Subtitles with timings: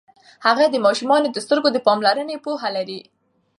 [0.45, 2.99] هغې د ماشومانو د سترګو د پاملرنې پوهه لري.